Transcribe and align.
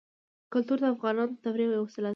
کلتور 0.53 0.77
د 0.81 0.85
افغانانو 0.93 1.31
د 1.37 1.41
تفریح 1.45 1.67
یوه 1.73 1.83
وسیله 1.85 2.07
ده. 2.09 2.09